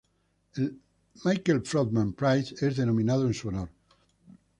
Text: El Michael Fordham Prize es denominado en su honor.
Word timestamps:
El 0.55 0.71
Michael 1.25 1.61
Fordham 1.63 2.13
Prize 2.13 2.55
es 2.67 2.75
denominado 2.75 3.27
en 3.27 3.35
su 3.35 3.49
honor. 3.49 3.69